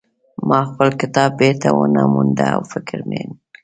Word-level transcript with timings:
ما 0.47 0.59
خپل 0.69 0.89
کتاب 1.01 1.29
بیرته 1.39 1.69
ونه 1.77 2.03
مونده 2.13 2.45
او 2.55 2.61
فکرمن 2.73 3.11
یم 3.23 3.31